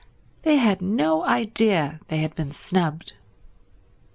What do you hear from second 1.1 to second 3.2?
idea they had been snubbed.